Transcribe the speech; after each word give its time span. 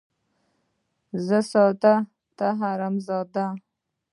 ـ 1.19 1.25
زه 1.27 1.39
ساده 1.51 1.95
،ته 2.37 2.47
حرام 2.59 2.95
زاده. 3.07 3.45